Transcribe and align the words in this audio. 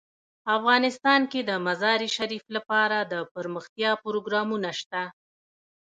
افغانستان 0.57 1.21
کې 1.31 1.41
د 1.49 1.51
مزارشریف 1.65 2.43
لپاره 2.55 2.97
دپرمختیا 3.13 3.91
پروګرامونه 4.03 4.69
شته. 4.79 5.03